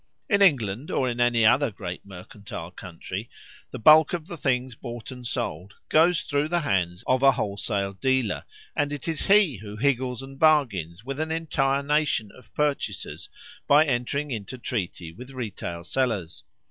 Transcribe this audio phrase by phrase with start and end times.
[0.27, 3.29] In England, or in any other great mercantile country,
[3.69, 7.93] the bulk of the things bought and sold goes through the hands of a wholesale
[7.93, 8.43] dealer,
[8.75, 13.29] and it is he who higgles and bargains with an entire nation of purchasers
[13.67, 16.43] by entering into treaty with retail sellers.